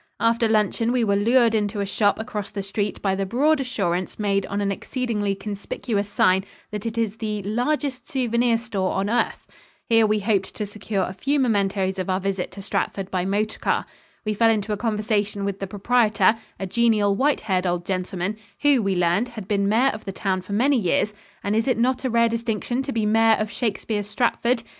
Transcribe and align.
After 0.19 0.49
luncheon 0.49 0.91
we 0.91 1.03
were 1.03 1.15
lured 1.15 1.53
into 1.53 1.79
a 1.79 1.85
shop 1.85 2.17
across 2.17 2.49
the 2.49 2.63
street 2.63 3.03
by 3.03 3.13
the 3.13 3.23
broad 3.23 3.59
assurance 3.59 4.17
made 4.17 4.47
on 4.47 4.59
an 4.59 4.71
exceedingly 4.71 5.35
conspicuous 5.35 6.09
sign 6.09 6.43
that 6.71 6.87
it 6.87 6.97
is 6.97 7.17
the 7.17 7.43
"largest 7.43 8.09
souvenir 8.09 8.57
store 8.57 8.93
on 8.93 9.11
earth." 9.11 9.45
Here 9.85 10.07
we 10.07 10.17
hoped 10.19 10.55
to 10.55 10.65
secure 10.65 11.03
a 11.03 11.13
few 11.13 11.39
mementos 11.39 11.99
of 11.99 12.09
our 12.09 12.19
visit 12.19 12.49
to 12.53 12.63
Stratford 12.63 13.11
by 13.11 13.25
motor 13.25 13.59
car. 13.59 13.85
We 14.25 14.33
fell 14.33 14.49
into 14.49 14.73
a 14.73 14.75
conversation 14.75 15.45
with 15.45 15.59
the 15.59 15.67
proprietor, 15.67 16.35
a 16.59 16.65
genial, 16.65 17.15
white 17.15 17.41
haired 17.41 17.67
old 17.67 17.85
gentleman, 17.85 18.37
who, 18.63 18.81
we 18.81 18.95
learned, 18.95 19.27
had 19.27 19.47
been 19.47 19.69
Mayor 19.69 19.91
of 19.93 20.05
the 20.05 20.11
town 20.11 20.41
for 20.41 20.53
many 20.53 20.77
years 20.77 21.13
and 21.43 21.55
is 21.55 21.67
it 21.67 21.77
not 21.77 22.03
a 22.03 22.09
rare 22.09 22.27
distinction 22.27 22.81
to 22.81 22.91
be 22.91 23.05
Mayor 23.05 23.35
of 23.37 23.51
Shakespeare's 23.51 24.07
Stratford? 24.07 24.63